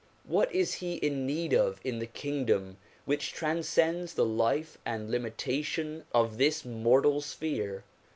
What 0.23 0.51
is 0.51 0.73
he 0.73 0.95
in 0.95 1.27
need 1.27 1.53
of 1.53 1.79
in 1.83 1.99
the 1.99 2.07
kingdom 2.07 2.77
which 3.05 3.33
transcends 3.33 4.15
the 4.15 4.25
life 4.25 4.79
and 4.83 5.11
limitation 5.11 6.05
of 6.11 6.39
this 6.39 6.65
mortal 6.65 7.21
sphere? 7.21 7.83